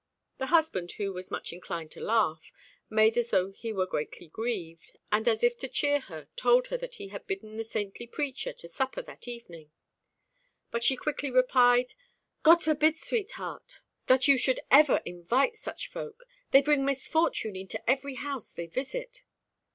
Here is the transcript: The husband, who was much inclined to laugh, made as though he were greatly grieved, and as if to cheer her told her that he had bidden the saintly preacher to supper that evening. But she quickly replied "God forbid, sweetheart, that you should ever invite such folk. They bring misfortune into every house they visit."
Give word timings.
The 0.39 0.47
husband, 0.47 0.93
who 0.93 1.13
was 1.13 1.29
much 1.29 1.53
inclined 1.53 1.91
to 1.91 2.01
laugh, 2.01 2.51
made 2.89 3.17
as 3.19 3.29
though 3.29 3.51
he 3.51 3.71
were 3.71 3.85
greatly 3.85 4.27
grieved, 4.29 4.97
and 5.11 5.27
as 5.27 5.43
if 5.43 5.55
to 5.59 5.67
cheer 5.67 5.99
her 5.99 6.27
told 6.35 6.69
her 6.69 6.77
that 6.77 6.95
he 6.95 7.09
had 7.09 7.27
bidden 7.27 7.55
the 7.57 7.63
saintly 7.63 8.07
preacher 8.07 8.51
to 8.51 8.67
supper 8.67 9.03
that 9.03 9.27
evening. 9.27 9.69
But 10.71 10.83
she 10.83 10.95
quickly 10.95 11.29
replied 11.29 11.93
"God 12.41 12.63
forbid, 12.63 12.97
sweetheart, 12.97 13.81
that 14.07 14.27
you 14.27 14.39
should 14.39 14.59
ever 14.71 15.03
invite 15.05 15.55
such 15.55 15.87
folk. 15.87 16.23
They 16.49 16.63
bring 16.63 16.83
misfortune 16.83 17.55
into 17.55 17.87
every 17.87 18.15
house 18.15 18.49
they 18.49 18.65
visit." 18.65 19.21